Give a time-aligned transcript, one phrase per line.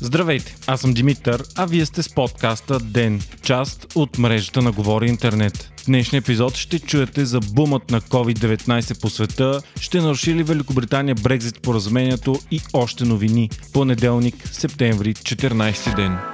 [0.00, 5.08] Здравейте, аз съм Димитър, а вие сте с подкаста ДЕН, част от мрежата на Говори
[5.08, 5.70] Интернет.
[5.76, 11.14] В днешния епизод ще чуете за бумът на COVID-19 по света, ще наруши ли Великобритания
[11.14, 13.50] Брекзит поразумението и още новини.
[13.72, 16.33] Понеделник, септември, 14 ден.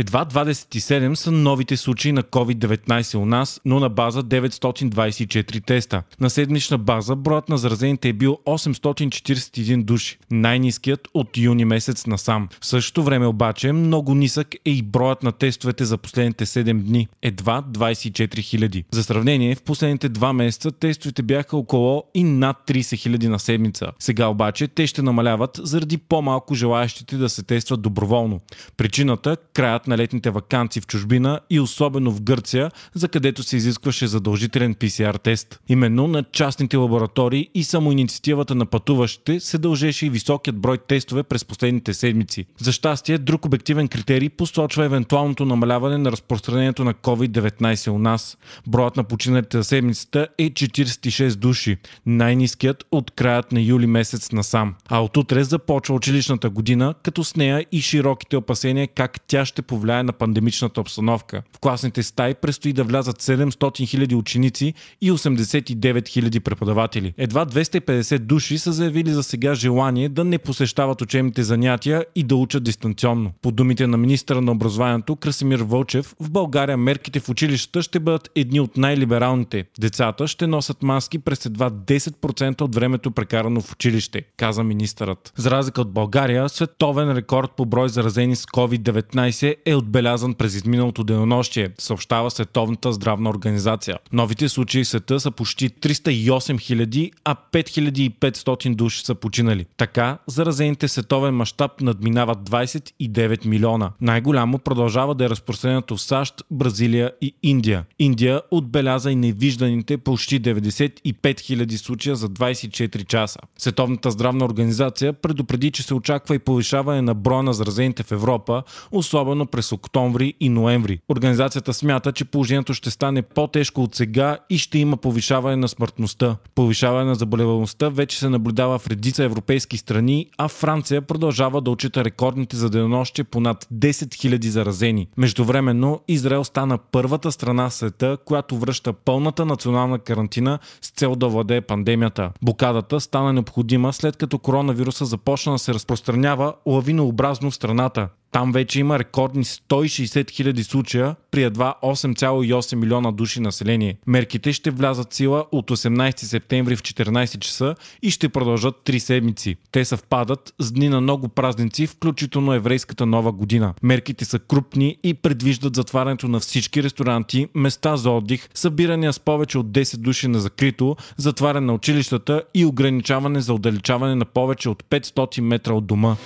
[0.00, 6.02] Едва 27 са новите случаи на COVID-19 у нас, но на база 924 теста.
[6.20, 12.48] На седмична база броят на заразените е бил 841 души, най-низкият от юни месец насам.
[12.60, 17.08] В същото време обаче много нисък е и броят на тестовете за последните 7 дни–
[17.22, 18.84] едва 24 000.
[18.90, 23.86] За сравнение, в последните 2 месеца тестовете бяха около и над 30 000 на седмица.
[23.98, 28.40] Сега обаче те ще намаляват заради по-малко желаящите да се тестват доброволно.
[28.76, 34.06] Причината– краят на летните вакансии в чужбина и особено в Гърция, за където се изискваше
[34.06, 35.60] задължителен PCR тест.
[35.68, 41.44] Именно на частните лаборатории и самоинициативата на пътуващите се дължеше и високият брой тестове през
[41.44, 42.46] последните седмици.
[42.60, 48.38] За щастие, друг обективен критерий посочва евентуалното намаляване на разпространението на COVID-19 у нас.
[48.66, 54.74] Броят на починалите за седмицата е 46 души, най-низкият от краят на юли месец насам.
[54.88, 59.62] А от утре започва училищната година, като с нея и широките опасения как тя ще
[59.68, 61.42] повлияе на пандемичната обстановка.
[61.56, 67.14] В класните стаи предстои да влязат 700 000 ученици и 89 000 преподаватели.
[67.18, 72.36] Едва 250 души са заявили за сега желание да не посещават учебните занятия и да
[72.36, 73.32] учат дистанционно.
[73.42, 78.30] По думите на министра на образованието Красимир Вълчев, в България мерките в училищата ще бъдат
[78.34, 79.64] едни от най-либералните.
[79.80, 85.32] Децата ще носят маски през едва 10% от времето прекарано в училище, каза министърът.
[85.36, 91.04] За разлика от България, световен рекорд по брой заразени с COVID-19 е отбелязан през изминалото
[91.04, 93.98] денонощие, съобщава Световната здравна организация.
[94.12, 99.66] Новите случаи в света са почти 308 000, а 5500 души са починали.
[99.76, 103.90] Така, заразените световен мащаб надминават 29 милиона.
[104.00, 107.84] Най-голямо продължава да е разпространението в САЩ, Бразилия и Индия.
[107.98, 113.38] Индия отбеляза и невижданите почти 95 000 случая за 24 часа.
[113.58, 118.62] Световната здравна организация предупреди, че се очаква и повишаване на броя на заразените в Европа,
[118.92, 121.00] особено през октомври и ноември.
[121.08, 126.36] Организацията смята, че положението ще стане по-тежко от сега и ще има повишаване на смъртността.
[126.54, 132.04] Повишаване на заболеваността вече се наблюдава в редица европейски страни, а Франция продължава да отчита
[132.04, 135.08] рекордните за денонощие по над 10 000 заразени.
[135.16, 141.28] Междувременно Израел стана първата страна в света, която връща пълната национална карантина с цел да
[141.28, 142.30] владее пандемията.
[142.42, 148.08] Блокадата стана необходима след като коронавируса започна да се разпространява лавинообразно в страната.
[148.32, 153.98] Там вече има рекордни 160 хиляди случая при едва 8,8 милиона души население.
[154.06, 159.56] Мерките ще влязат сила от 18 септември в 14 часа и ще продължат 3 седмици.
[159.72, 163.74] Те съвпадат с дни на много празници, включително еврейската нова година.
[163.82, 169.58] Мерките са крупни и предвиждат затварянето на всички ресторанти, места за отдих, събирания с повече
[169.58, 174.82] от 10 души на закрито, затваряне на училищата и ограничаване за отдалечаване на повече от
[174.82, 176.16] 500 метра от дома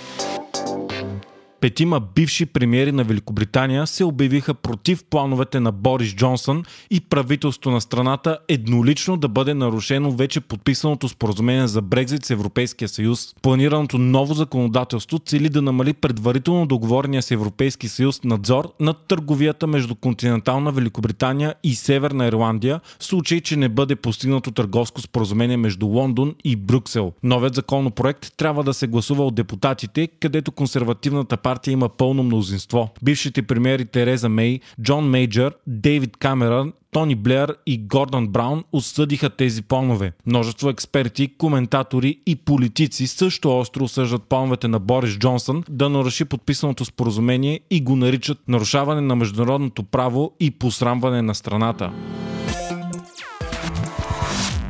[1.63, 7.81] петима бивши премиери на Великобритания се обявиха против плановете на Борис Джонсън и правителството на
[7.81, 13.35] страната еднолично да бъде нарушено вече подписаното споразумение за Брекзит с Европейския съюз.
[13.41, 19.95] Планираното ново законодателство цели да намали предварително договорения с Европейски съюз надзор над търговията между
[19.95, 26.35] континентална Великобритания и Северна Ирландия в случай, че не бъде постигнато търговско споразумение между Лондон
[26.43, 27.13] и Брюксел.
[27.23, 32.89] Новият законопроект трябва да се гласува от депутатите, където консервативната партия партия има пълно мнозинство.
[33.03, 39.61] Бившите премиери Тереза Мей, Джон Мейджър, Дейвид Камерън Тони Блеер и Гордън Браун осъдиха тези
[39.61, 40.11] планове.
[40.25, 46.85] Множество експерти, коментатори и политици също остро осъждат плановете на Борис Джонсън да наруши подписаното
[46.85, 51.91] споразумение и го наричат нарушаване на международното право и посрамване на страната.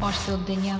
[0.01, 0.79] Още от деня.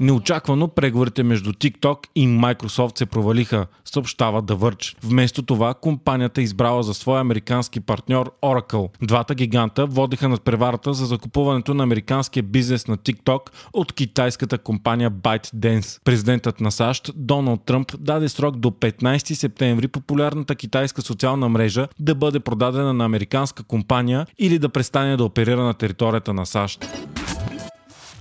[0.00, 4.96] Неочаквано преговорите между TikTok и Microsoft се провалиха, съобщава Verge.
[5.02, 8.88] Вместо това компанията избрала за своя американски партньор Oracle.
[9.02, 13.40] Двата гиганта водиха над преварата за закупуването на американския бизнес на TikTok
[13.72, 16.00] от китайската компания ByteDance.
[16.04, 22.14] Президентът на САЩ Доналд Тръмп даде срок до 15 септември популярната китайска социална мрежа да
[22.14, 26.86] бъде продадена на американска компания или да престане да оперира на територията на САЩ.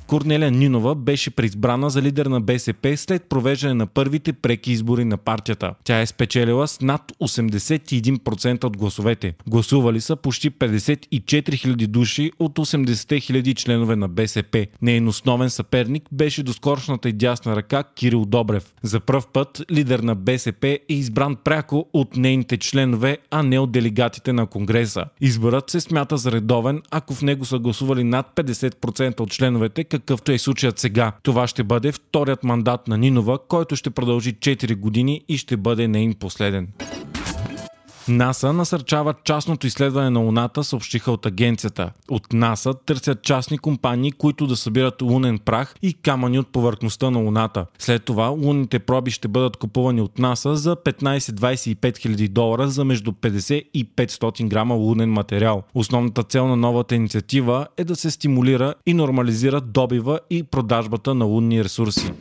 [0.07, 5.17] Корнелия Нинова беше преизбрана за лидер на БСП след провеждане на първите преки избори на
[5.17, 5.73] партията.
[5.83, 9.33] Тя е спечелила с над 81% от гласовете.
[9.47, 14.67] Гласували са почти 54 000 души от 80 000 членове на БСП.
[14.81, 18.73] Нейн основен съперник беше доскорошната и дясна ръка Кирил Добрев.
[18.83, 23.71] За пръв път лидер на БСП е избран пряко от нейните членове, а не от
[23.71, 25.05] делегатите на Конгреса.
[25.21, 30.31] Изборът се смята за редовен, ако в него са гласували над 50% от членовете, какъвто
[30.31, 31.11] е случаят сега.
[31.23, 35.87] Това ще бъде вторият мандат на Нинова, който ще продължи 4 години и ще бъде
[35.87, 36.67] нейн последен.
[38.09, 41.91] НАСА насърчава частното изследване на Луната, съобщиха от агенцията.
[42.11, 47.19] От НАСА търсят частни компании, които да събират лунен прах и камъни от повърхността на
[47.19, 47.65] Луната.
[47.79, 53.11] След това лунните проби ще бъдат купувани от НАСА за 15-25 хиляди долара за между
[53.11, 55.63] 50 и 500 грама лунен материал.
[55.73, 61.25] Основната цел на новата инициатива е да се стимулира и нормализира добива и продажбата на
[61.25, 62.11] лунни ресурси.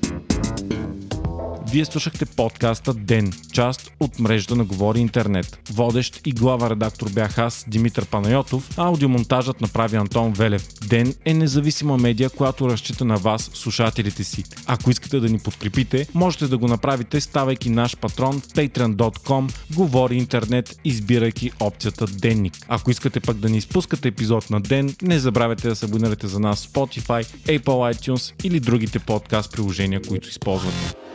[1.76, 5.58] Вие слушахте подкаста Ден, част от мрежата на Говори Интернет.
[5.72, 10.68] Водещ и глава редактор бях аз, Димитър Панайотов, а аудиомонтажът направи Антон Велев.
[10.88, 14.44] Ден е независима медия, която разчита на вас, слушателите си.
[14.66, 20.16] Ако искате да ни подкрепите, можете да го направите, ставайки наш патрон в patreon.com, Говори
[20.16, 22.54] Интернет, избирайки опцията Денник.
[22.68, 26.40] Ако искате пък да ни изпускате епизод на ден, не забравяйте да се абонирате за
[26.40, 31.05] нас в Spotify, Apple iTunes или другите подкаст приложения, които използвате.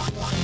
[0.00, 0.39] What?